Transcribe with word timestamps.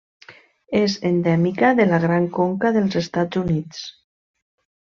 És 0.79 0.95
endèmica 1.09 1.69
de 1.81 1.87
la 1.91 2.01
Gran 2.05 2.27
Conca 2.39 2.73
dels 2.79 3.01
Estats 3.05 3.41
Units. 3.45 3.87